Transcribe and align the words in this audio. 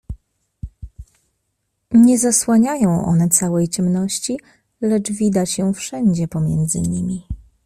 Nie 1.91 2.19
zasłaniają 2.19 3.05
one 3.05 3.29
całej 3.29 3.67
ciemności, 3.67 4.39
lecz 4.81 5.11
widać 5.11 5.57
ją 5.57 5.73
wszędzie 5.73 6.27
pomiędzy 6.27 6.81
nimi. 6.81 7.23